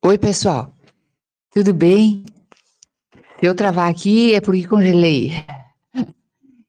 [0.00, 0.72] Oi, pessoal.
[1.50, 2.24] Tudo bem?
[3.40, 5.32] Se eu travar aqui é porque congelei.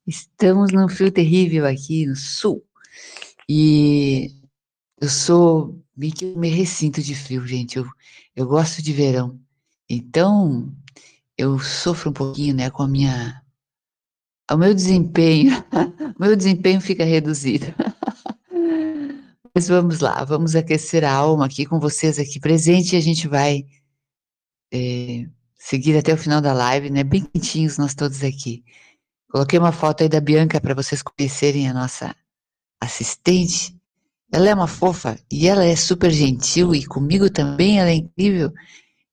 [0.06, 2.66] Estamos num frio terrível aqui no sul.
[3.48, 4.32] E
[5.00, 7.78] eu sou meio que me recinto de frio, gente.
[7.78, 7.86] Eu,
[8.36, 9.40] eu gosto de verão.
[9.88, 10.76] Então,
[11.38, 13.44] eu sofro um pouquinho, né, com a minha
[14.52, 15.54] o meu desempenho.
[16.18, 17.68] o meu desempenho fica reduzido.
[19.54, 23.28] Mas vamos lá, vamos aquecer a alma aqui com vocês aqui presente e a gente
[23.28, 23.66] vai
[24.72, 25.26] é,
[25.58, 27.04] seguir até o final da live, né?
[27.04, 28.64] Bem quentinhos nós todos aqui.
[29.30, 32.16] Coloquei uma foto aí da Bianca para vocês conhecerem a nossa
[32.82, 33.76] assistente.
[34.32, 38.54] Ela é uma fofa e ela é super gentil e comigo também ela é incrível.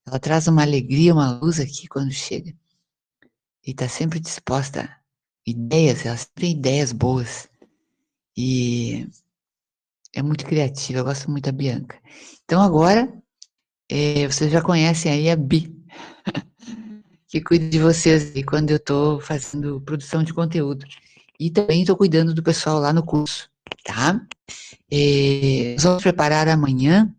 [0.07, 2.55] Ela traz uma alegria, uma luz aqui quando chega.
[3.67, 4.97] E está sempre disposta a
[5.47, 7.49] ideias, ela sempre tem ideias boas.
[8.37, 9.09] E
[10.19, 12.01] é muito criativa, eu gosto muito da Bianca.
[12.45, 13.13] Então agora,
[13.91, 15.77] é, vocês já conhecem aí a Bi,
[17.29, 20.87] que cuida de vocês aí quando eu estou fazendo produção de conteúdo.
[21.39, 23.51] E também estou cuidando do pessoal lá no curso,
[23.85, 24.27] tá?
[24.91, 27.15] É, nós vamos preparar amanhã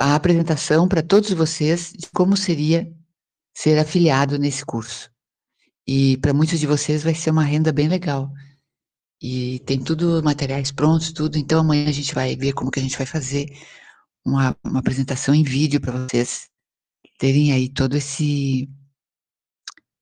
[0.00, 2.90] a apresentação para todos vocês de como seria
[3.54, 5.10] ser afiliado nesse curso.
[5.86, 8.32] E para muitos de vocês vai ser uma renda bem legal
[9.20, 11.38] e tem tudo, materiais prontos, tudo.
[11.38, 13.46] Então amanhã a gente vai ver como que a gente vai fazer
[14.24, 16.48] uma, uma apresentação em vídeo para vocês
[17.18, 18.68] terem aí todo esse,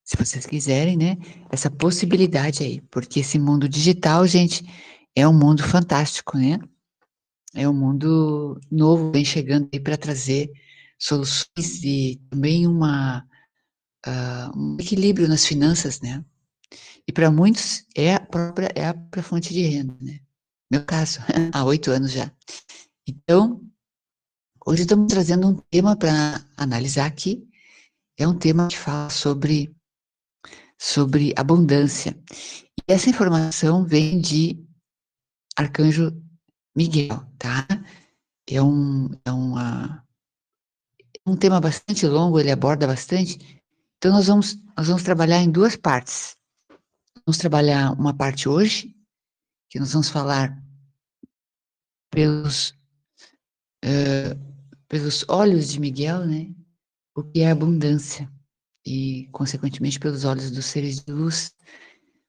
[0.05, 1.17] se vocês quiserem, né?
[1.50, 4.64] Essa possibilidade aí, porque esse mundo digital, gente,
[5.14, 6.59] é um mundo fantástico, né?
[7.55, 10.50] É um mundo novo, vem chegando aí para trazer
[10.98, 13.27] soluções e também uma,
[14.06, 16.25] uh, um equilíbrio nas finanças, né?
[17.08, 20.20] E para muitos é a própria, é a própria fonte de renda, né?
[20.70, 21.20] Meu caso,
[21.54, 22.32] há oito anos já.
[23.06, 23.62] Então,
[24.66, 27.48] hoje estamos trazendo um tema para analisar aqui.
[28.18, 29.74] É um tema que fala sobre,
[30.76, 32.19] sobre abundância.
[32.88, 34.66] E essa informação vem de
[35.56, 36.10] Arcanjo
[36.76, 37.66] Miguel, tá?
[38.48, 40.04] É um, é uma,
[41.25, 43.62] um tema bastante longo, ele aborda bastante.
[43.97, 46.35] Então, nós vamos, nós vamos trabalhar em duas partes.
[47.26, 48.94] Vamos trabalhar uma parte hoje,
[49.69, 50.56] que nós vamos falar
[52.09, 52.70] pelos,
[53.84, 54.38] uh,
[54.88, 56.54] pelos olhos de Miguel, né?
[57.16, 58.32] O que é abundância.
[58.87, 61.53] E, consequentemente, pelos olhos dos seres de luz,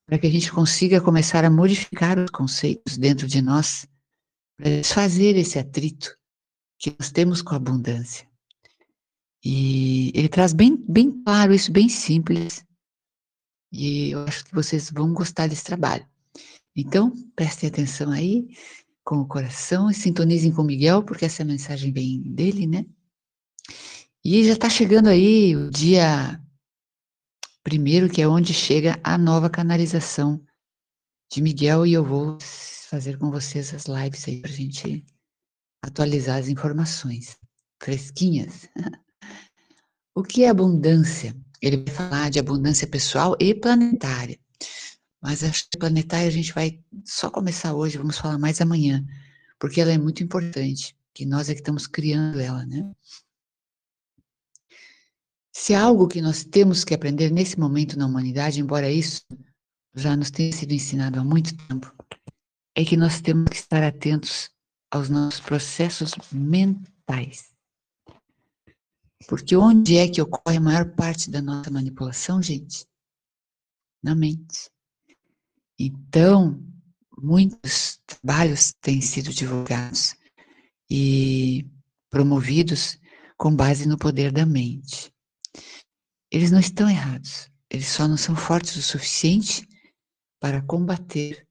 [0.08, 3.88] para que a gente consiga começar a modificar os conceitos dentro de nós,
[4.58, 6.18] para desfazer esse atrito
[6.80, 8.28] que nós temos com a abundância.
[9.46, 12.66] E ele traz bem, bem claro isso, bem simples,
[13.72, 16.06] e eu acho que vocês vão gostar desse trabalho.
[16.76, 18.48] Então, prestem atenção aí,
[19.04, 22.86] com o coração, e sintonizem com o Miguel, porque essa mensagem vem dele, né?
[24.24, 26.42] E já está chegando aí o dia
[27.64, 30.42] primeiro, que é onde chega a nova canalização
[31.32, 32.38] de Miguel, e eu vou
[32.90, 35.06] fazer com vocês as lives aí para a gente
[35.84, 37.38] atualizar as informações
[37.82, 38.70] fresquinhas.
[40.16, 41.36] o que é abundância?
[41.62, 44.40] Ele vai falar de abundância pessoal e planetária.
[45.22, 49.06] Mas a planetária a gente vai só começar hoje, vamos falar mais amanhã,
[49.60, 52.90] porque ela é muito importante, que nós é que estamos criando ela, né?
[55.52, 59.24] Se há algo que nós temos que aprender nesse momento na humanidade, embora isso
[59.96, 61.92] já nos tenha sido ensinado há muito tempo,
[62.76, 64.52] é que nós temos que estar atentos
[64.92, 67.57] aos nossos processos mentais.
[69.26, 72.86] Porque onde é que ocorre a maior parte da nossa manipulação, gente?
[74.04, 74.70] Na mente.
[75.80, 76.64] Então,
[77.18, 80.16] muitos trabalhos têm sido divulgados
[80.90, 81.66] e
[82.10, 83.00] promovidos
[83.38, 85.12] com base no poder da mente.
[86.32, 89.68] Eles não estão errados, eles só não são fortes o suficiente
[90.40, 91.48] para combater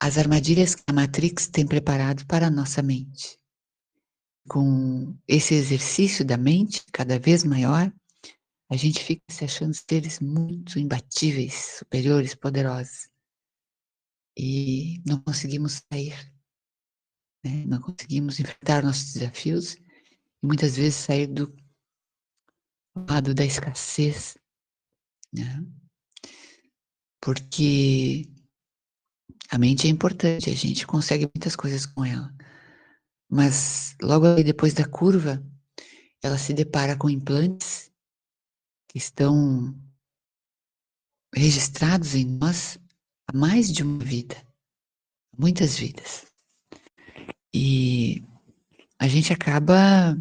[0.00, 3.38] as armadilhas que a Matrix tem preparado para a nossa mente
[4.48, 7.92] com esse exercício da mente cada vez maior,
[8.70, 13.08] a gente fica se achando seres muito imbatíveis, superiores, poderosos.
[14.36, 16.14] E não conseguimos sair,
[17.44, 17.64] né?
[17.66, 19.84] não conseguimos enfrentar nossos desafios e
[20.42, 21.54] muitas vezes sair do
[22.96, 24.36] lado da escassez,
[25.32, 25.64] né?
[27.20, 28.28] Porque
[29.50, 32.33] a mente é importante, a gente consegue muitas coisas com ela.
[33.34, 35.44] Mas logo depois da curva,
[36.22, 37.90] ela se depara com implantes
[38.88, 39.74] que estão
[41.34, 42.78] registrados em nós
[43.26, 44.36] há mais de uma vida,
[45.36, 46.32] muitas vidas.
[47.52, 48.22] E
[49.00, 50.16] a gente acaba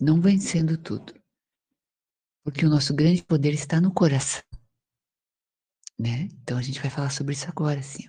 [0.00, 1.12] não vencendo tudo.
[2.44, 4.44] Porque o nosso grande poder está no coração.
[5.98, 6.28] Né?
[6.40, 8.08] Então a gente vai falar sobre isso agora, assim.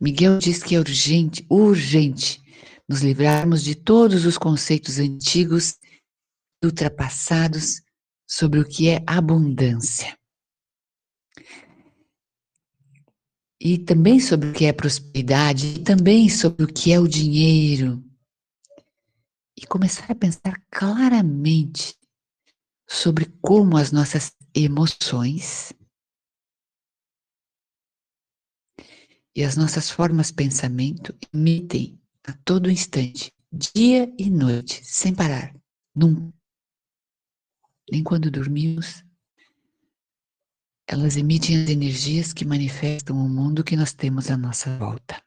[0.00, 2.42] Miguel diz que é urgente, urgente,
[2.88, 5.76] nos livrarmos de todos os conceitos antigos,
[6.62, 7.82] ultrapassados
[8.26, 10.16] sobre o que é abundância.
[13.58, 18.04] E também sobre o que é prosperidade, e também sobre o que é o dinheiro.
[19.56, 21.96] E começar a pensar claramente
[22.86, 25.72] sobre como as nossas emoções
[29.36, 35.54] e as nossas formas de pensamento emitem a todo instante, dia e noite, sem parar,
[35.94, 36.34] nunca.
[37.92, 39.04] Nem quando dormimos,
[40.88, 45.22] elas emitem as energias que manifestam o mundo que nós temos à nossa volta.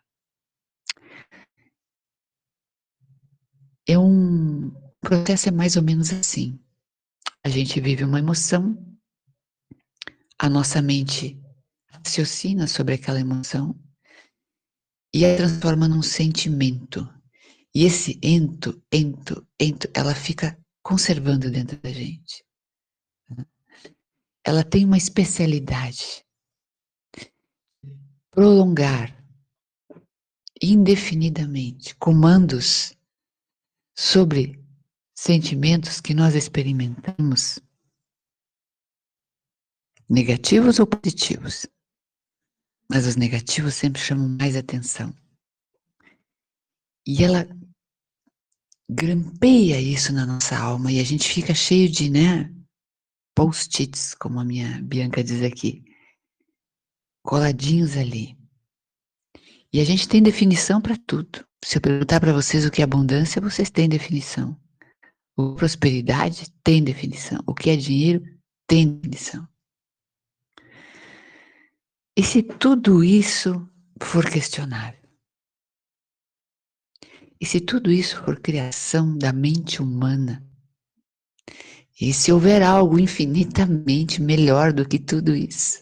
[3.88, 6.60] É um processo é mais ou menos assim.
[7.44, 8.76] A gente vive uma emoção,
[10.38, 11.40] a nossa mente
[11.92, 13.80] raciocina sobre aquela emoção
[15.14, 17.08] e a transforma num sentimento.
[17.74, 22.44] E esse ento, ento, ento, ela fica conservando dentro da gente.
[24.44, 26.26] Ela tem uma especialidade.
[28.32, 29.16] Prolongar
[30.62, 32.96] indefinidamente comandos
[33.98, 34.60] sobre
[35.16, 37.60] sentimentos que nós experimentamos,
[40.10, 41.68] negativos ou positivos.
[42.89, 45.13] Mas os negativos sempre chamam mais atenção.
[47.06, 47.47] E ela
[48.89, 52.51] grampeia isso na nossa alma e a gente fica cheio de, né,
[53.36, 55.83] post-its, como a minha Bianca diz aqui,
[57.24, 58.38] coladinhos ali.
[59.71, 61.45] E a gente tem definição para tudo.
[61.63, 64.59] Se eu perguntar para vocês o que é abundância, vocês têm definição.
[65.38, 67.39] O prosperidade tem definição.
[67.45, 68.24] O que é dinheiro
[68.68, 69.47] tem definição.
[72.19, 73.66] E se tudo isso
[74.04, 75.01] for questionável?
[77.39, 80.45] E se tudo isso for criação da mente humana?
[81.98, 85.81] E se houver algo infinitamente melhor do que tudo isso?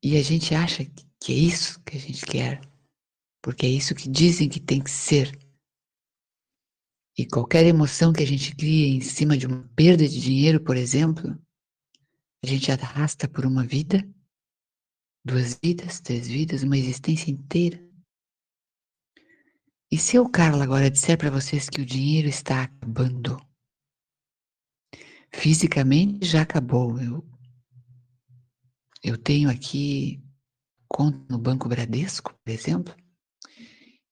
[0.00, 0.84] E a gente acha
[1.20, 2.60] que é isso que a gente quer,
[3.42, 5.36] porque é isso que dizem que tem que ser.
[7.18, 10.76] E qualquer emoção que a gente cria em cima de uma perda de dinheiro, por
[10.76, 11.36] exemplo,
[12.44, 14.06] a gente arrasta por uma vida,
[15.24, 17.82] duas vidas, três vidas, uma existência inteira.
[19.90, 23.40] E se eu, Carla, agora disser para vocês que o dinheiro está acabando,
[25.32, 27.00] fisicamente já acabou.
[27.00, 27.26] Eu,
[29.02, 30.22] eu tenho aqui
[30.86, 32.94] conta no Banco Bradesco, por exemplo,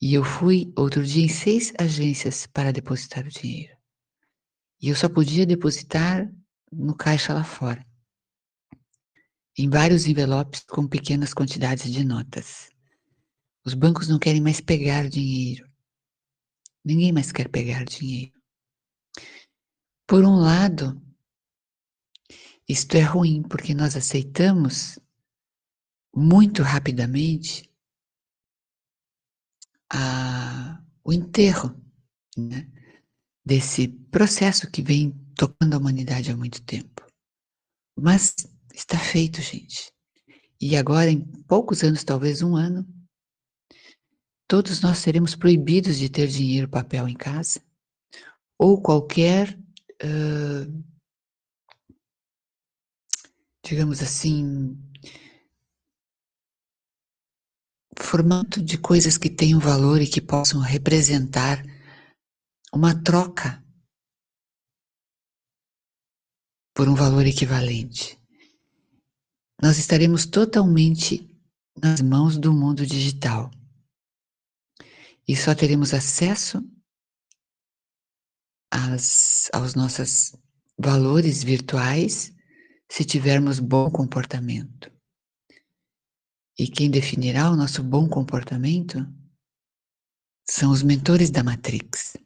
[0.00, 3.76] e eu fui outro dia em seis agências para depositar o dinheiro.
[4.81, 6.32] E eu só podia depositar
[6.73, 7.87] no caixa lá fora,
[9.56, 12.70] em vários envelopes com pequenas quantidades de notas.
[13.64, 15.70] Os bancos não querem mais pegar dinheiro.
[16.84, 18.32] Ninguém mais quer pegar dinheiro.
[20.06, 21.00] Por um lado,
[22.69, 24.99] isto é ruim, porque nós aceitamos
[26.14, 27.70] muito rapidamente
[29.90, 31.75] a, o enterro
[32.37, 32.68] né,
[33.44, 37.06] desse processo que vem tocando a humanidade há muito tempo.
[37.97, 38.35] Mas
[38.75, 39.93] está feito, gente.
[40.61, 42.87] E agora, em poucos anos, talvez um ano,
[44.47, 47.61] todos nós seremos proibidos de ter dinheiro papel em casa
[48.59, 49.59] ou qualquer,
[50.05, 50.85] uh,
[53.64, 54.79] digamos assim,
[57.99, 61.61] formato de coisas que tenham valor e que possam representar
[62.73, 63.61] uma troca
[66.75, 68.22] por um valor equivalente.
[69.62, 71.40] Nós estaremos totalmente
[71.81, 73.49] nas mãos do mundo digital
[75.26, 76.69] e só teremos acesso
[78.69, 80.35] às, aos nossos
[80.76, 82.35] valores virtuais
[82.90, 84.90] se tivermos bom comportamento.
[86.59, 88.99] E quem definirá o nosso bom comportamento
[90.45, 92.16] são os mentores da Matrix.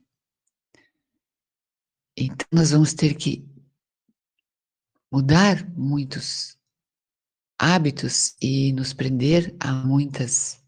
[2.16, 3.46] Então, nós vamos ter que
[5.12, 6.55] mudar muitos
[7.58, 10.62] hábitos e nos prender a muitas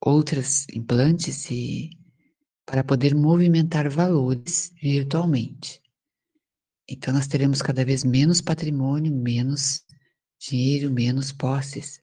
[0.00, 1.90] outras implantes e
[2.66, 5.80] para poder movimentar valores virtualmente.
[6.88, 9.84] Então nós teremos cada vez menos patrimônio, menos
[10.40, 12.00] dinheiro, menos posses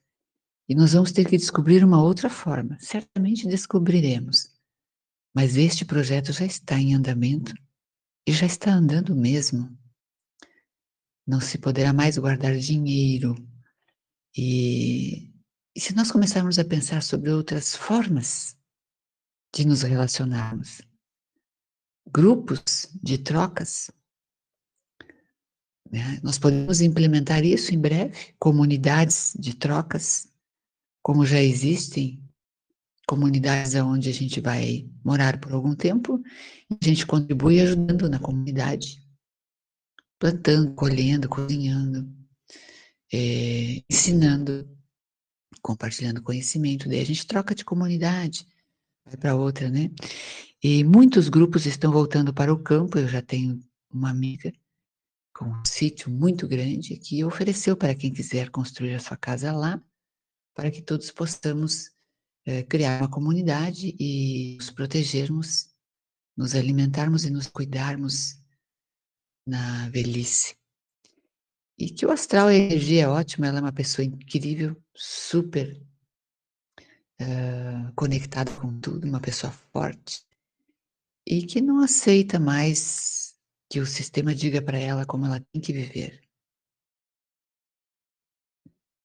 [0.70, 2.78] E nós vamos ter que descobrir uma outra forma.
[2.80, 4.50] Certamente descobriremos.
[5.34, 7.54] Mas este projeto já está em andamento
[8.28, 9.78] e já está andando mesmo.
[11.26, 13.36] Não se poderá mais guardar dinheiro.
[14.38, 15.34] E,
[15.76, 18.56] e se nós começarmos a pensar sobre outras formas
[19.54, 20.82] de nos relacionarmos,
[22.08, 23.90] grupos de trocas,
[25.90, 26.20] né?
[26.22, 30.32] nós podemos implementar isso em breve, comunidades de trocas,
[31.02, 32.24] como já existem
[33.08, 36.22] comunidades onde a gente vai morar por algum tempo,
[36.70, 39.02] a gente contribui ajudando na comunidade,
[40.20, 42.14] plantando, colhendo, cozinhando,
[43.14, 44.70] é, ensinando,
[45.62, 46.88] compartilhando conhecimento.
[46.88, 48.48] Daí a gente troca de comunidade,
[49.06, 49.90] vai para outra, né?
[50.64, 52.98] E muitos grupos estão voltando para o campo.
[52.98, 53.60] Eu já tenho
[53.92, 54.52] uma amiga
[55.34, 59.82] com um sítio muito grande que ofereceu para quem quiser construir a sua casa lá,
[60.56, 61.92] para que todos possamos
[62.44, 65.70] é, criar uma comunidade e nos protegermos,
[66.36, 68.42] nos alimentarmos e nos cuidarmos
[69.46, 70.57] na velhice.
[71.78, 75.80] E que o astral, a energia é ótima, ela é uma pessoa incrível, super
[77.22, 80.26] uh, conectada com tudo, uma pessoa forte,
[81.26, 83.38] e que não aceita mais
[83.70, 86.22] que o sistema diga para ela como ela tem que viver.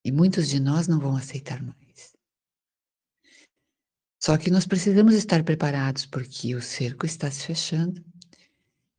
[0.05, 2.13] E muitos de nós não vão aceitar mais.
[4.21, 8.05] Só que nós precisamos estar preparados, porque o cerco está se fechando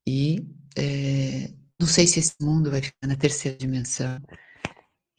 [0.05, 0.45] e
[0.77, 1.53] é,
[1.83, 4.17] não sei se esse mundo vai ficar na terceira dimensão.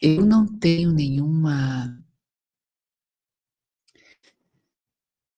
[0.00, 2.02] Eu não tenho nenhuma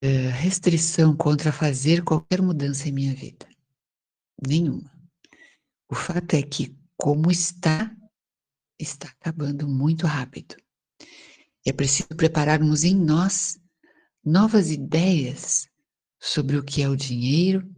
[0.01, 3.45] é, restrição contra fazer qualquer mudança em minha vida.
[4.47, 4.89] Nenhuma.
[5.91, 7.93] O fato é que, como está,
[8.79, 10.55] está acabando muito rápido.
[11.67, 13.59] É preciso prepararmos em nós
[14.25, 15.69] novas ideias
[16.21, 17.69] sobre o que é o dinheiro,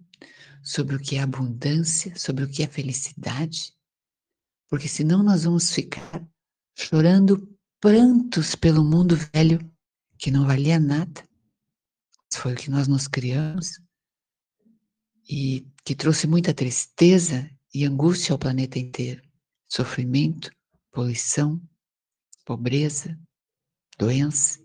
[0.62, 3.75] sobre o que é abundância, sobre o que é felicidade,
[4.69, 6.27] porque senão nós vamos ficar
[6.77, 7.49] chorando
[7.81, 9.59] prantos pelo mundo velho
[10.19, 11.27] que não valia nada.
[12.33, 13.81] Foi o que nós nos criamos
[15.29, 19.23] e que trouxe muita tristeza e angústia ao planeta inteiro.
[19.69, 20.50] Sofrimento,
[20.91, 21.61] poluição,
[22.45, 23.19] pobreza,
[23.99, 24.59] doença.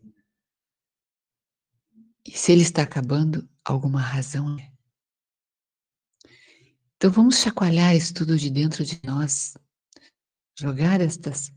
[2.26, 4.73] E se ele está acabando, alguma razão é.
[7.04, 9.58] Então vamos chacoalhar isso tudo de dentro de nós,
[10.58, 11.52] jogar estas,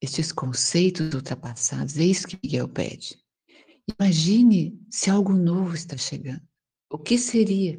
[0.00, 1.98] estes conceitos ultrapassados.
[1.98, 3.22] É isso que Miguel pede.
[4.00, 6.40] Imagine se algo novo está chegando.
[6.90, 7.78] O que seria?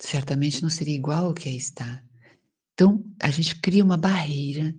[0.00, 2.02] Certamente não seria igual ao que aí está.
[2.72, 4.74] Então, a gente cria uma barreira.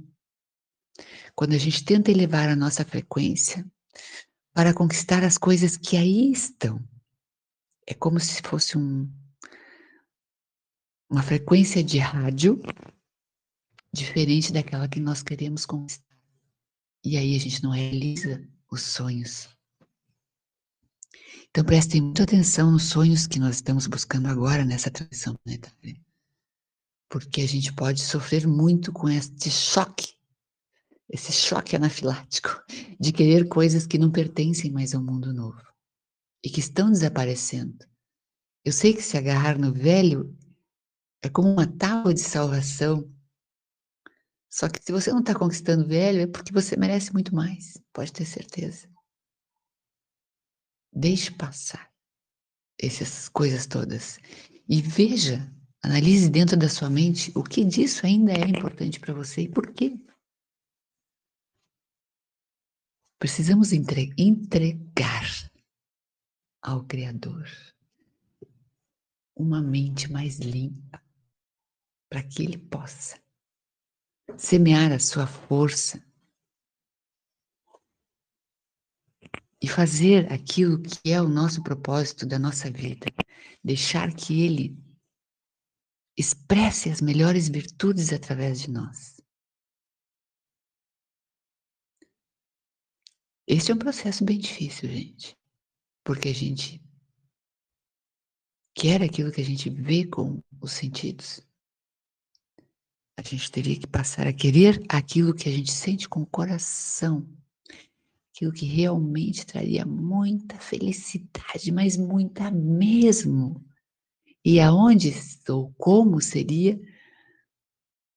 [1.35, 3.63] Quando a gente tenta elevar a nossa frequência,
[4.51, 6.83] para conquistar as coisas que aí estão.
[7.85, 9.07] É como se fosse um,
[11.09, 12.61] uma frequência de rádio
[13.93, 16.03] diferente daquela que nós queremos conquistar.
[17.03, 19.49] E aí a gente não realiza os sonhos.
[21.49, 26.01] Então prestem muita atenção nos sonhos que nós estamos buscando agora nessa transição planetária.
[27.07, 30.15] Porque a gente pode sofrer muito com este choque
[31.09, 32.49] esse choque anafilático
[32.99, 35.61] de querer coisas que não pertencem mais ao mundo novo
[36.43, 37.85] e que estão desaparecendo.
[38.63, 40.35] Eu sei que se agarrar no velho
[41.25, 43.11] é como uma tábua de salvação.
[44.49, 48.13] Só que se você não está conquistando velho, é porque você merece muito mais, pode
[48.13, 48.87] ter certeza.
[50.93, 51.91] Deixe passar
[52.79, 54.19] essas coisas todas
[54.69, 55.51] e veja,
[55.81, 59.73] analise dentro da sua mente o que disso ainda é importante para você e por
[59.73, 59.99] quê.
[63.19, 65.25] Precisamos entre, entregar
[66.61, 67.49] ao Criador
[69.35, 71.04] uma mente mais limpa,
[72.15, 73.21] para que Ele possa
[74.37, 76.01] semear a sua força
[79.61, 83.07] e fazer aquilo que é o nosso propósito da nossa vida,
[83.61, 84.81] deixar que Ele
[86.17, 89.19] expresse as melhores virtudes através de nós.
[93.45, 95.37] Este é um processo bem difícil, gente,
[96.01, 96.81] porque a gente
[98.73, 101.44] quer aquilo que a gente vê com os sentidos.
[103.17, 107.25] A gente teria que passar a querer aquilo que a gente sente com o coração,
[108.33, 113.65] aquilo que realmente traria muita felicidade, mas muita mesmo.
[114.43, 115.13] E aonde
[115.47, 116.79] ou como seria?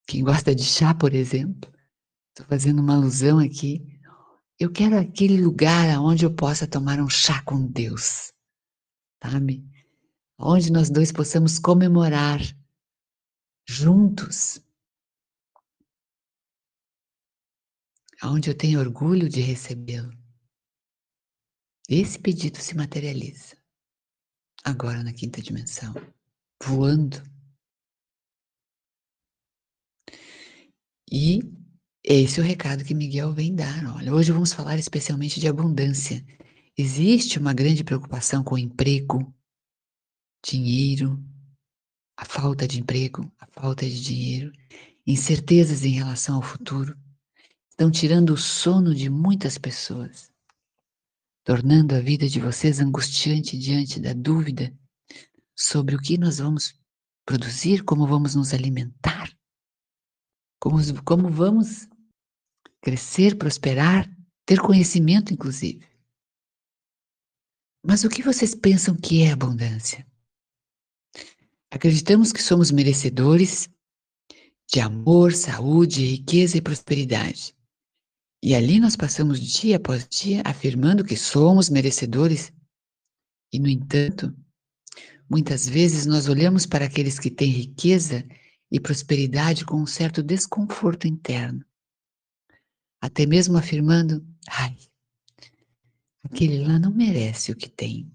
[0.07, 1.73] Quem gosta de chá, por exemplo,
[2.31, 3.99] estou fazendo uma alusão aqui
[4.59, 8.33] Eu quero aquele lugar onde eu possa tomar um chá com Deus,
[9.23, 9.65] sabe?
[10.37, 12.41] Onde nós dois possamos comemorar
[13.69, 14.61] juntos.
[18.23, 20.13] Onde eu tenho orgulho de recebê-lo.
[21.89, 23.57] Esse pedido se materializa
[24.65, 25.95] agora na quinta dimensão,
[26.63, 27.23] voando.
[31.11, 31.41] E
[32.05, 33.87] esse é o recado que Miguel vem dar.
[33.97, 36.25] Olha, hoje vamos falar especialmente de abundância.
[36.77, 39.35] Existe uma grande preocupação com emprego,
[40.45, 41.23] dinheiro,
[42.17, 44.53] a falta de emprego, a falta de dinheiro,
[45.07, 46.99] incertezas em relação ao futuro,
[47.79, 50.33] estão tirando o sono de muitas pessoas
[51.45, 54.77] tornando a vida de vocês angustiante diante da dúvida
[55.57, 56.75] sobre o que nós vamos
[57.25, 59.33] produzir, como vamos nos alimentar,
[60.61, 61.89] como, como vamos
[62.83, 64.11] crescer, prosperar,
[64.45, 65.87] ter conhecimento, inclusive.
[67.87, 70.05] Mas o que vocês pensam que é abundância?
[71.71, 73.69] Acreditamos que somos merecedores
[74.69, 77.57] de amor, saúde, riqueza e prosperidade.
[78.43, 82.53] E ali nós passamos dia após dia afirmando que somos merecedores.
[83.53, 84.35] E, no entanto,
[85.29, 88.27] muitas vezes nós olhamos para aqueles que têm riqueza
[88.71, 91.65] e prosperidade com um certo desconforto interno.
[93.01, 94.77] Até mesmo afirmando: ai,
[96.23, 98.13] aquele lá não merece o que tem.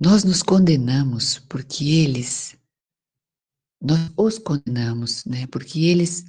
[0.00, 2.56] Nós nos condenamos porque eles,
[3.82, 5.46] nós os condenamos, né?
[5.48, 6.24] Porque eles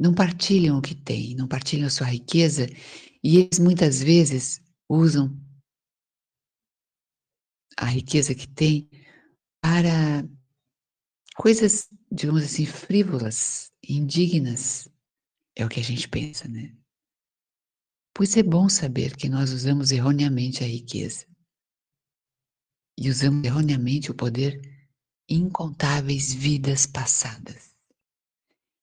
[0.00, 2.66] não partilham o que têm, não partilham a sua riqueza
[3.22, 5.38] e eles muitas vezes usam
[7.76, 8.88] a riqueza que têm
[9.60, 10.26] para
[11.36, 14.88] coisas, digamos assim, frívolas, indignas.
[15.54, 16.74] É o que a gente pensa, né?
[18.14, 21.26] Pois é bom saber que nós usamos erroneamente a riqueza
[22.98, 24.60] e usamos erroneamente o poder
[25.28, 27.69] incontáveis vidas passadas.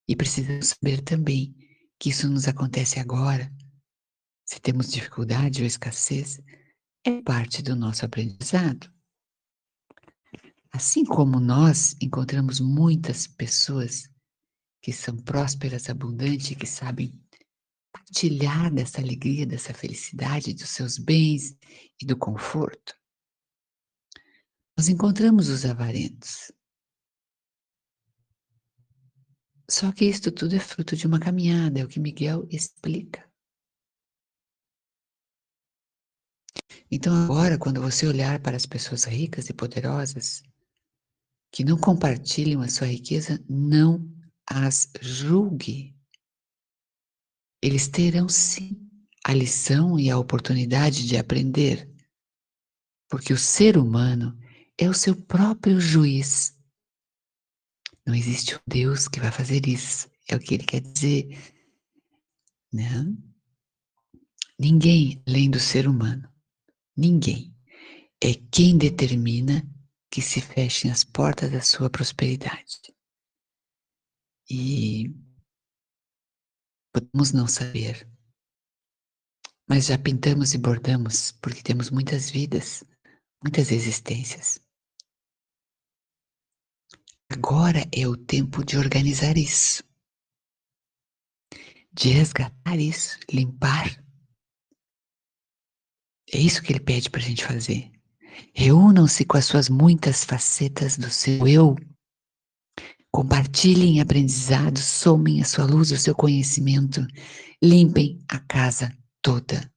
[0.07, 1.55] E precisamos saber também
[1.99, 3.51] que isso nos acontece agora.
[4.45, 6.39] Se temos dificuldade ou escassez,
[7.03, 8.91] é parte do nosso aprendizado.
[10.71, 14.09] Assim como nós encontramos muitas pessoas
[14.81, 17.11] que são prósperas, abundantes, que sabem
[17.91, 21.55] partilhar dessa alegria, dessa felicidade, dos seus bens
[21.99, 22.95] e do conforto,
[24.77, 26.51] nós encontramos os avarentos,
[29.69, 33.27] Só que isto tudo é fruto de uma caminhada, é o que Miguel explica.
[36.89, 40.41] Então, agora, quando você olhar para as pessoas ricas e poderosas
[41.51, 44.09] que não compartilham a sua riqueza, não
[44.49, 45.93] as julgue.
[47.61, 48.79] Eles terão sim
[49.23, 51.91] a lição e a oportunidade de aprender,
[53.09, 54.37] porque o ser humano
[54.77, 56.56] é o seu próprio juiz
[58.07, 60.09] não existe um Deus que vai fazer isso.
[60.29, 61.27] É o que ele quer dizer.
[62.71, 63.05] Né?
[64.57, 66.31] Ninguém além do ser humano.
[66.95, 67.53] Ninguém.
[68.23, 69.61] É quem determina
[70.09, 72.79] que se fechem as portas da sua prosperidade.
[74.49, 75.13] E
[76.93, 78.09] podemos não saber,
[79.67, 82.85] mas já pintamos e bordamos porque temos muitas vidas,
[83.43, 84.65] muitas existências.
[87.29, 89.83] Agora é o tempo de organizar isso,
[91.91, 94.01] de resgatar isso, limpar.
[96.31, 97.91] É isso que ele pede para a gente fazer.
[98.53, 101.75] Reúnam-se com as suas muitas facetas do seu eu.
[103.11, 107.05] Compartilhem aprendizados, somem a sua luz, o seu conhecimento.
[107.61, 109.69] Limpem a casa toda.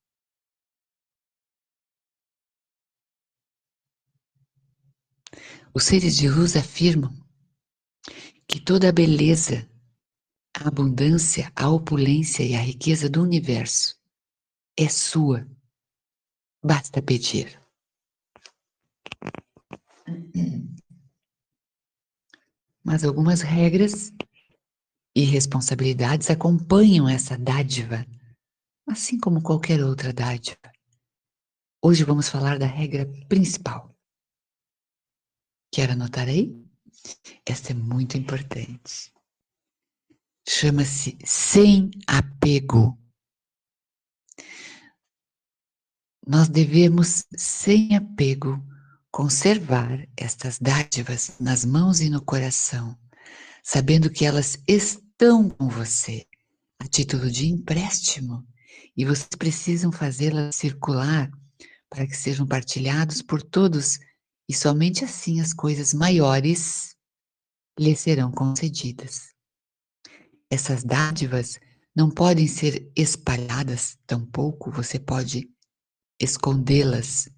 [5.74, 7.10] Os seres de luz afirmam
[8.50, 9.70] que toda a beleza,
[10.58, 13.96] a abundância, a opulência e a riqueza do universo
[14.76, 15.46] é sua.
[16.60, 17.60] Basta pedir.
[22.82, 24.12] Mas algumas regras
[25.14, 28.04] e responsabilidades acompanham essa dádiva,
[28.84, 30.58] assim como qualquer outra dádiva.
[31.80, 33.96] Hoje vamos falar da regra principal.
[35.72, 36.68] Quer anotar aí?
[37.46, 39.12] Essa é muito importante.
[40.48, 42.98] Chama-se sem apego.
[46.26, 48.62] Nós devemos, sem apego,
[49.10, 52.96] conservar estas dádivas nas mãos e no coração,
[53.62, 56.26] sabendo que elas estão com você,
[56.78, 58.46] a título de empréstimo
[58.96, 61.30] e vocês precisam fazê-las circular
[61.88, 63.98] para que sejam partilhados por todos
[64.50, 66.96] e somente assim as coisas maiores
[67.78, 69.32] lhe serão concedidas.
[70.50, 71.60] Essas dádivas
[71.94, 75.48] não podem ser espalhadas, tampouco você pode
[76.20, 77.28] escondê-las.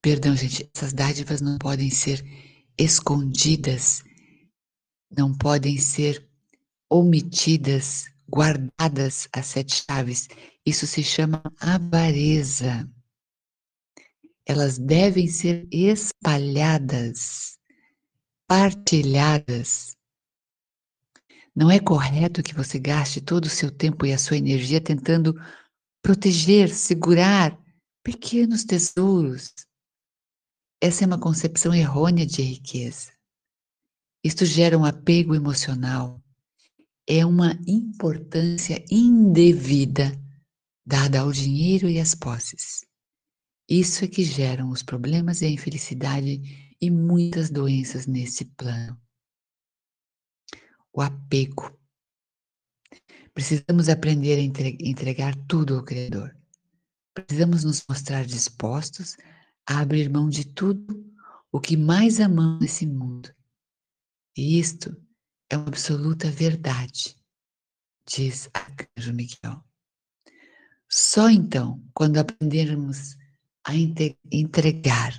[0.00, 2.22] Perdão, gente, essas dádivas não podem ser
[2.78, 4.04] escondidas,
[5.10, 6.30] não podem ser
[6.88, 10.28] omitidas, guardadas às sete chaves.
[10.64, 12.88] Isso se chama avareza.
[14.46, 17.58] Elas devem ser espalhadas,
[18.46, 19.96] partilhadas.
[21.54, 25.34] Não é correto que você gaste todo o seu tempo e a sua energia tentando
[26.00, 27.56] proteger, segurar
[28.02, 29.52] pequenos tesouros.
[30.80, 33.12] Essa é uma concepção errônea de riqueza.
[34.24, 36.21] Isto gera um apego emocional,
[37.06, 40.12] é uma importância indevida
[40.84, 42.84] dada ao dinheiro e às posses.
[43.68, 49.00] Isso é que geram os problemas e a infelicidade e muitas doenças nesse plano.
[50.92, 51.78] O apego.
[53.32, 56.36] Precisamos aprender a entregar tudo ao Criador.
[57.14, 59.16] Precisamos nos mostrar dispostos
[59.66, 61.10] a abrir mão de tudo
[61.50, 63.34] o que mais amamos nesse mundo.
[64.36, 64.94] E isto
[65.52, 67.14] é absoluta verdade,
[68.08, 69.62] diz Arcanjo Miguel.
[70.88, 73.16] Só então, quando aprendermos
[73.62, 75.12] a entregar,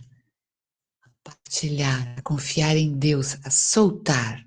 [1.03, 4.43] a partilhar, a confiar em Deus, a soltar,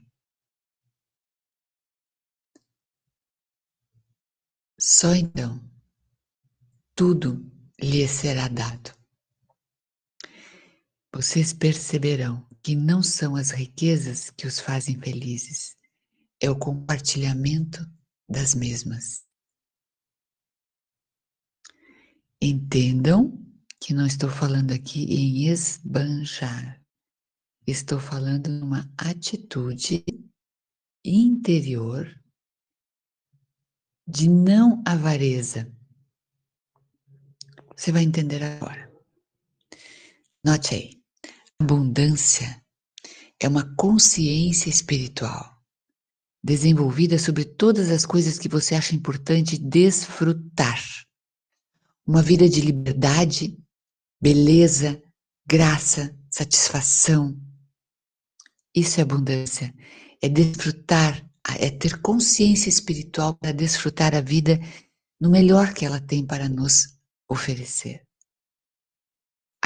[4.78, 5.64] só então
[6.96, 7.48] tudo
[7.80, 8.90] lhe será dado.
[11.12, 15.76] Vocês perceberão que não são as riquezas que os fazem felizes,
[16.40, 17.78] é o compartilhamento
[18.28, 19.24] das mesmas.
[22.42, 23.40] Entendam
[23.80, 26.82] que não estou falando aqui em esbanjar,
[27.64, 30.04] estou falando numa atitude
[31.04, 32.20] interior
[34.08, 35.72] de não avareza.
[37.76, 38.92] Você vai entender agora.
[40.44, 40.95] Note aí.
[41.58, 42.62] Abundância
[43.40, 45.56] é uma consciência espiritual
[46.44, 50.80] desenvolvida sobre todas as coisas que você acha importante desfrutar.
[52.06, 53.58] Uma vida de liberdade,
[54.20, 55.02] beleza,
[55.44, 57.36] graça, satisfação.
[58.72, 59.74] Isso é abundância.
[60.22, 64.60] É desfrutar, é ter consciência espiritual para desfrutar a vida
[65.20, 66.96] no melhor que ela tem para nos
[67.28, 68.05] oferecer.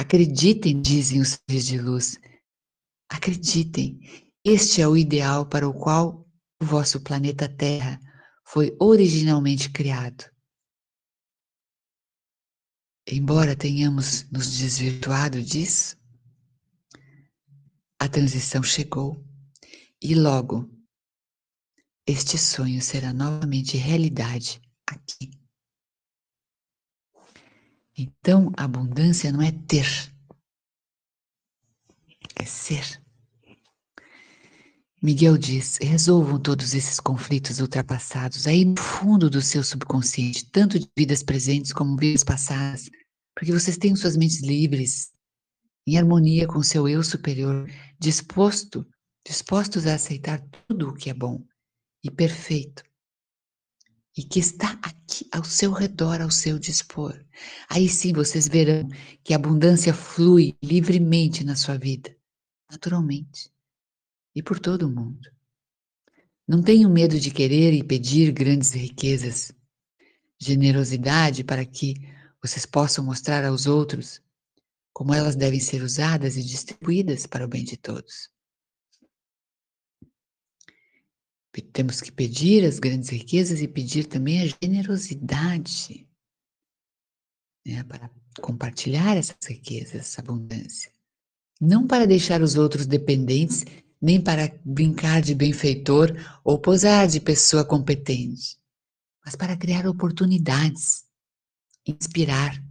[0.01, 2.19] Acreditem, dizem os seres de luz.
[3.07, 3.99] Acreditem,
[4.43, 6.27] este é o ideal para o qual
[6.59, 7.99] o vosso planeta Terra
[8.43, 10.25] foi originalmente criado.
[13.07, 15.95] Embora tenhamos nos desvirtuado disso,
[17.99, 19.23] a transição chegou
[20.01, 20.67] e logo
[22.07, 25.40] este sonho será novamente realidade aqui.
[28.01, 29.85] Então, abundância não é ter,
[32.35, 32.99] é ser.
[34.99, 40.89] Miguel diz: resolvam todos esses conflitos ultrapassados aí no fundo do seu subconsciente, tanto de
[40.97, 42.89] vidas presentes como vidas passadas,
[43.35, 45.11] para que vocês tenham suas mentes livres,
[45.85, 48.83] em harmonia com seu eu superior, disposto,
[49.23, 51.45] dispostos a aceitar tudo o que é bom
[52.03, 52.83] e perfeito
[54.17, 57.23] e que está aqui ao seu redor, ao seu dispor.
[57.69, 58.87] Aí sim vocês verão
[59.23, 62.15] que a abundância flui livremente na sua vida,
[62.69, 63.51] naturalmente,
[64.35, 65.29] e por todo o mundo.
[66.47, 69.53] Não tenham medo de querer e pedir grandes riquezas,
[70.37, 71.95] generosidade para que
[72.41, 74.21] vocês possam mostrar aos outros
[74.93, 78.29] como elas devem ser usadas e distribuídas para o bem de todos.
[81.73, 86.07] Temos que pedir as grandes riquezas e pedir também a generosidade
[87.65, 88.09] né, para
[88.39, 90.91] compartilhar essas riquezas, essa abundância.
[91.59, 93.65] Não para deixar os outros dependentes,
[94.01, 98.57] nem para brincar de benfeitor ou posar de pessoa competente,
[99.23, 101.03] mas para criar oportunidades,
[101.85, 102.63] inspirar,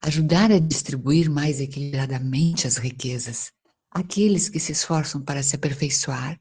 [0.00, 3.52] ajudar a distribuir mais equilibradamente as riquezas
[3.90, 6.40] àqueles que se esforçam para se aperfeiçoar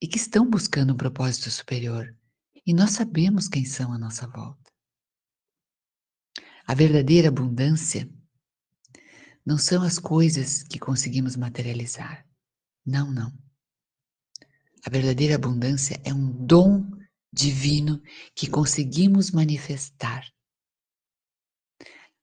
[0.00, 2.14] e que estão buscando um propósito superior.
[2.66, 4.70] E nós sabemos quem são à nossa volta.
[6.66, 8.08] A verdadeira abundância
[9.44, 12.26] não são as coisas que conseguimos materializar.
[12.84, 13.32] Não, não.
[14.84, 16.86] A verdadeira abundância é um dom
[17.32, 18.02] divino
[18.34, 20.26] que conseguimos manifestar.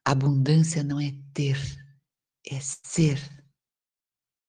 [0.04, 1.58] Abundância não é ter,
[2.48, 3.20] é ser.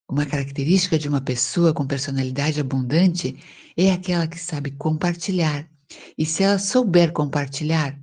[0.08, 3.36] Uma característica de uma pessoa com personalidade abundante
[3.76, 5.68] é aquela que sabe compartilhar.
[6.16, 8.00] E se ela souber compartilhar,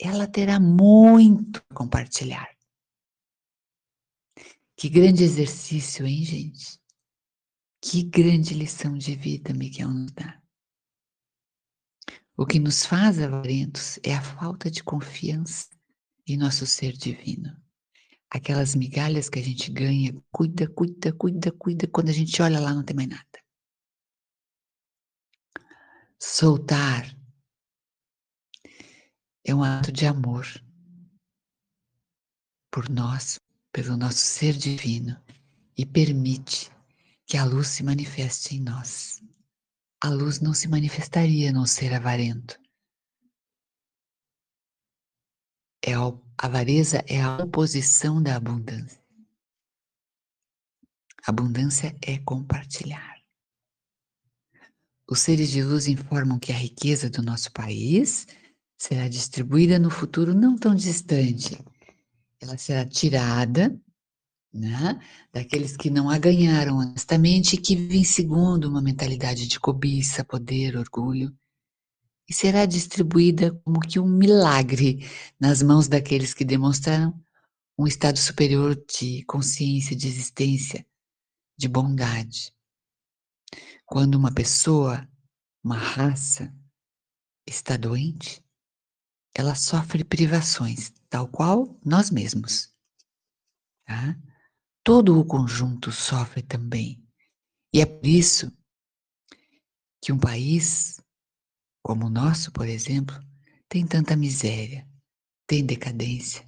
[0.00, 2.48] ela terá muito a compartilhar.
[4.76, 6.78] Que grande exercício, hein, gente?
[7.80, 10.40] Que grande lição de vida Miguel nos dá.
[12.36, 15.68] O que nos faz avarentos é a falta de confiança
[16.26, 17.56] em nosso ser divino.
[18.30, 22.74] Aquelas migalhas que a gente ganha, cuida, cuida, cuida, cuida, quando a gente olha lá
[22.74, 23.24] não tem mais nada.
[26.20, 27.16] Soltar
[29.44, 30.44] é um ato de amor
[32.70, 33.38] por nós,
[33.72, 35.16] pelo nosso ser divino
[35.76, 36.70] e permite
[37.26, 39.22] que a luz se manifeste em nós.
[40.02, 42.58] A luz não se manifestaria no ser avarento.
[45.82, 49.00] É a avareza é a oposição da abundância.
[51.26, 53.16] Abundância é compartilhar.
[55.08, 58.26] Os seres de luz informam que a riqueza do nosso país
[58.76, 61.58] será distribuída no futuro não tão distante.
[62.40, 63.76] Ela será tirada
[64.56, 65.00] né?
[65.32, 70.76] daqueles que não a ganharam honestamente e que vivem segundo uma mentalidade de cobiça, poder,
[70.76, 71.34] orgulho,
[72.28, 75.08] e será distribuída como que um milagre
[75.38, 77.18] nas mãos daqueles que demonstraram
[77.78, 80.86] um estado superior de consciência, de existência,
[81.56, 82.52] de bondade.
[83.84, 85.08] Quando uma pessoa,
[85.62, 86.52] uma raça,
[87.46, 88.42] está doente,
[89.34, 92.74] ela sofre privações, tal qual nós mesmos.
[93.86, 94.16] Tá?
[94.86, 97.04] todo o conjunto sofre também.
[97.74, 98.56] E é por isso
[100.00, 101.00] que um país
[101.86, 103.14] como o nosso, por exemplo,
[103.68, 104.84] tem tanta miséria,
[105.46, 106.44] tem decadência,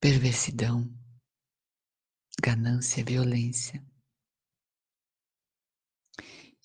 [0.00, 0.88] perversidão,
[2.40, 3.84] ganância, violência.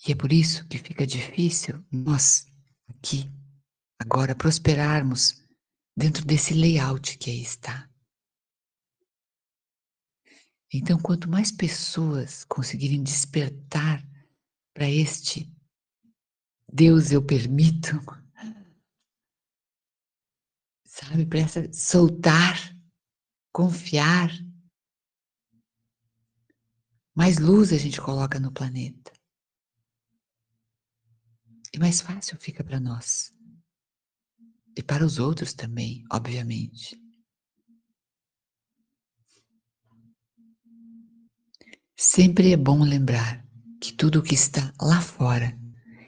[0.07, 2.45] E é por isso que fica difícil nós,
[2.87, 3.31] aqui,
[3.99, 5.43] agora, prosperarmos
[5.97, 7.89] dentro desse layout que aí está.
[10.71, 14.07] Então, quanto mais pessoas conseguirem despertar
[14.71, 15.54] para este
[16.75, 18.01] Deus eu permito,
[20.83, 22.77] sabe, para essa soltar,
[23.49, 24.29] confiar,
[27.15, 29.13] mais luz a gente coloca no planeta.
[31.73, 33.33] E mais fácil fica para nós.
[34.75, 37.01] E para os outros também, obviamente.
[41.95, 43.47] Sempre é bom lembrar
[43.79, 45.57] que tudo o que está lá fora,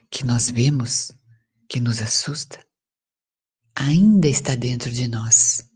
[0.10, 1.12] que nós vemos,
[1.70, 2.66] que nos assusta,
[3.76, 5.70] ainda está dentro de nós.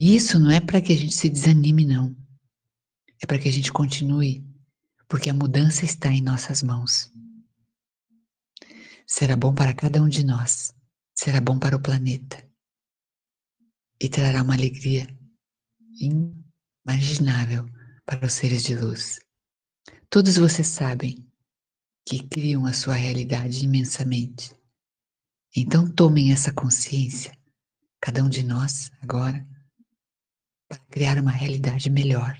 [0.00, 2.16] Isso não é para que a gente se desanime, não.
[3.22, 4.44] É para que a gente continue,
[5.08, 7.12] porque a mudança está em nossas mãos.
[9.06, 10.74] Será bom para cada um de nós,
[11.14, 12.42] será bom para o planeta
[14.00, 15.06] e trará uma alegria
[16.00, 17.66] inimaginável
[18.04, 19.20] para os seres de luz.
[20.10, 21.31] Todos vocês sabem
[22.06, 24.54] que criam a sua realidade imensamente.
[25.56, 27.36] Então tomem essa consciência,
[28.00, 29.46] cada um de nós agora,
[30.68, 32.36] para criar uma realidade melhor,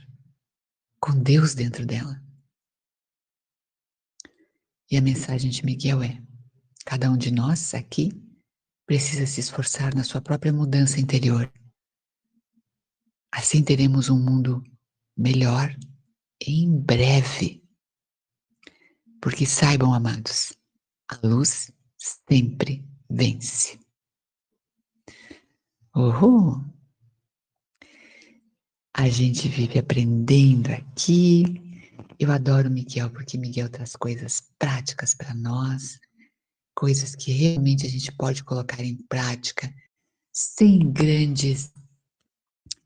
[0.98, 2.22] com Deus dentro dela.
[4.90, 6.22] E a mensagem de Miguel é:
[6.84, 8.10] cada um de nós aqui
[8.86, 11.50] precisa se esforçar na sua própria mudança interior.
[13.32, 14.62] Assim teremos um mundo
[15.16, 15.74] melhor
[16.46, 17.61] em breve.
[19.22, 20.52] Porque saibam, amados,
[21.08, 23.78] a luz sempre vence.
[25.94, 26.60] Uhul!
[28.92, 31.44] A gente vive aprendendo aqui.
[32.18, 36.00] Eu adoro Miguel porque Miguel traz coisas práticas para nós,
[36.74, 39.72] coisas que realmente a gente pode colocar em prática
[40.32, 41.72] sem grandes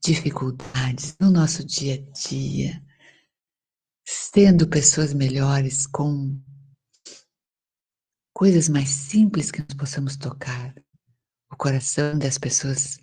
[0.04, 2.85] dificuldades no nosso dia a dia,
[4.06, 6.40] sendo pessoas melhores com
[8.32, 10.74] coisas mais simples que nós possamos tocar
[11.50, 12.98] o coração das pessoas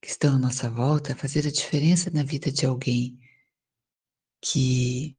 [0.00, 3.18] que estão à nossa volta, fazer a diferença na vida de alguém
[4.40, 5.16] que,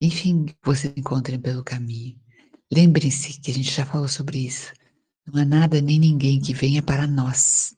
[0.00, 2.18] enfim, vocês encontrem pelo caminho.
[2.72, 4.72] Lembrem-se que a gente já falou sobre isso.
[5.26, 7.76] Não há nada nem ninguém que venha para nós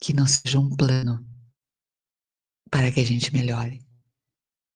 [0.00, 1.26] que não seja um plano
[2.70, 3.80] para que a gente melhore.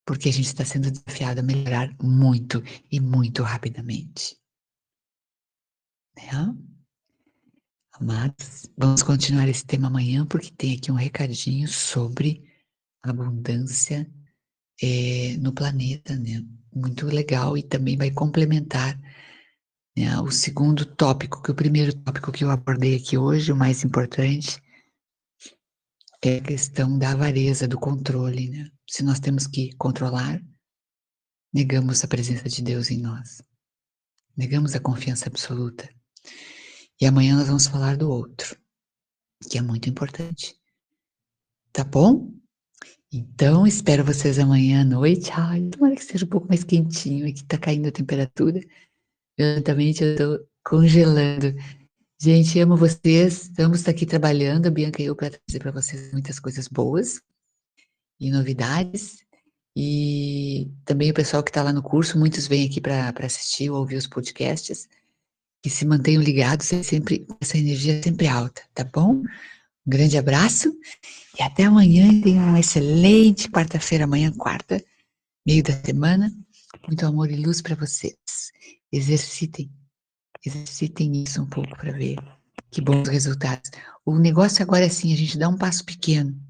[0.06, 4.36] Porque a gente está sendo desafiado a melhorar muito e muito rapidamente.
[6.16, 6.56] Né?
[7.92, 12.44] Amados, vamos continuar esse tema amanhã, porque tem aqui um recadinho sobre
[13.02, 14.08] abundância
[14.82, 16.44] é, no planeta, né?
[16.74, 19.00] Muito legal e também vai complementar
[19.96, 23.82] né, o segundo tópico, que o primeiro tópico que eu abordei aqui hoje, o mais
[23.82, 24.60] importante,
[26.22, 28.70] é a questão da avareza, do controle, né?
[28.88, 30.40] Se nós temos que controlar,
[31.52, 33.42] negamos a presença de Deus em nós.
[34.36, 35.88] Negamos a confiança absoluta.
[37.00, 38.56] E amanhã nós vamos falar do outro,
[39.50, 40.54] que é muito importante.
[41.72, 42.32] Tá bom?
[43.12, 45.30] Então, espero vocês amanhã à noite.
[45.32, 48.60] Ai, tomara que seja um pouco mais quentinho, aqui tá caindo a temperatura.
[49.38, 51.54] Eu tô congelando.
[52.18, 53.42] Gente, amo vocês.
[53.42, 57.20] Estamos aqui trabalhando, a Bianca e eu, para trazer para vocês muitas coisas boas
[58.18, 59.18] e novidades.
[59.76, 63.80] E também o pessoal que está lá no curso, muitos vêm aqui para assistir ou
[63.80, 64.88] ouvir os podcasts,
[65.62, 69.16] que se mantenham ligados, é sempre, essa energia é sempre alta, tá bom?
[69.16, 69.24] Um
[69.86, 70.74] grande abraço
[71.38, 72.22] e até amanhã.
[72.22, 74.82] Tenham uma excelente quarta-feira, amanhã, quarta,
[75.46, 76.32] meio da semana.
[76.86, 78.16] Muito amor e luz para vocês.
[78.90, 79.70] Exercitem
[80.46, 82.16] Exercitem isso um pouco para ver
[82.70, 83.70] que bons resultados.
[84.04, 86.40] O negócio agora é assim, a gente dá um passo pequeno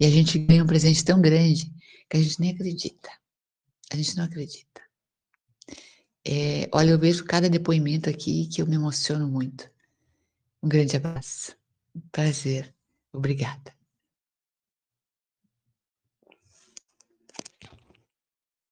[0.00, 1.72] e a gente ganha um presente tão grande
[2.10, 3.08] que a gente nem acredita.
[3.92, 4.80] A gente não acredita.
[6.24, 9.70] É, olha, eu vejo cada depoimento aqui que eu me emociono muito.
[10.60, 11.56] Um grande abraço.
[12.10, 12.74] Prazer.
[13.12, 13.75] Obrigada.